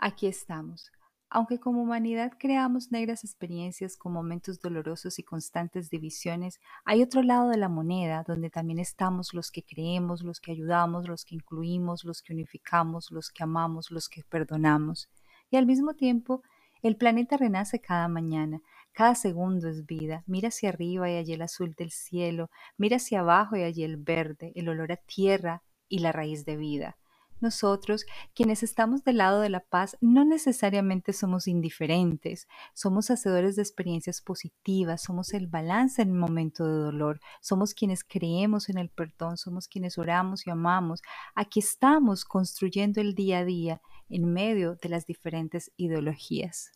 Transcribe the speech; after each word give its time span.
Aquí 0.00 0.28
estamos. 0.28 0.92
Aunque 1.28 1.58
como 1.58 1.82
humanidad 1.82 2.32
creamos 2.38 2.92
negras 2.92 3.24
experiencias 3.24 3.96
con 3.96 4.12
momentos 4.12 4.60
dolorosos 4.60 5.18
y 5.18 5.24
constantes 5.24 5.90
divisiones, 5.90 6.60
hay 6.84 7.02
otro 7.02 7.20
lado 7.24 7.48
de 7.50 7.56
la 7.56 7.68
moneda 7.68 8.22
donde 8.24 8.48
también 8.48 8.78
estamos 8.78 9.34
los 9.34 9.50
que 9.50 9.64
creemos, 9.64 10.22
los 10.22 10.38
que 10.38 10.52
ayudamos, 10.52 11.08
los 11.08 11.24
que 11.24 11.34
incluimos, 11.34 12.04
los 12.04 12.22
que 12.22 12.32
unificamos, 12.32 13.10
los 13.10 13.30
que 13.30 13.42
amamos, 13.42 13.90
los 13.90 14.08
que 14.08 14.22
perdonamos. 14.22 15.10
Y 15.50 15.56
al 15.56 15.66
mismo 15.66 15.94
tiempo, 15.94 16.42
el 16.80 16.96
planeta 16.96 17.36
renace 17.36 17.80
cada 17.80 18.06
mañana, 18.06 18.62
cada 18.92 19.16
segundo 19.16 19.68
es 19.68 19.84
vida. 19.84 20.22
Mira 20.28 20.48
hacia 20.48 20.68
arriba 20.68 21.10
y 21.10 21.16
allí 21.16 21.32
el 21.32 21.42
azul 21.42 21.74
del 21.74 21.90
cielo, 21.90 22.50
mira 22.76 22.98
hacia 22.98 23.20
abajo 23.20 23.56
y 23.56 23.64
allí 23.64 23.82
el 23.82 23.96
verde, 23.96 24.52
el 24.54 24.68
olor 24.68 24.92
a 24.92 24.96
tierra 24.96 25.64
y 25.88 25.98
la 25.98 26.12
raíz 26.12 26.44
de 26.44 26.56
vida. 26.56 26.96
Nosotros, 27.40 28.04
quienes 28.34 28.62
estamos 28.62 29.04
del 29.04 29.18
lado 29.18 29.40
de 29.40 29.48
la 29.48 29.60
paz, 29.60 29.96
no 30.00 30.24
necesariamente 30.24 31.12
somos 31.12 31.46
indiferentes, 31.46 32.48
somos 32.74 33.10
hacedores 33.10 33.54
de 33.56 33.62
experiencias 33.62 34.20
positivas, 34.20 35.02
somos 35.02 35.32
el 35.34 35.46
balance 35.46 36.02
en 36.02 36.08
el 36.08 36.14
momento 36.14 36.66
de 36.66 36.78
dolor, 36.84 37.20
somos 37.40 37.74
quienes 37.74 38.02
creemos 38.02 38.68
en 38.68 38.78
el 38.78 38.90
perdón, 38.90 39.36
somos 39.36 39.68
quienes 39.68 39.98
oramos 39.98 40.46
y 40.46 40.50
amamos. 40.50 41.00
Aquí 41.34 41.60
estamos 41.60 42.24
construyendo 42.24 43.00
el 43.00 43.14
día 43.14 43.38
a 43.38 43.44
día 43.44 43.80
en 44.08 44.32
medio 44.32 44.74
de 44.74 44.88
las 44.88 45.06
diferentes 45.06 45.70
ideologías. 45.76 46.72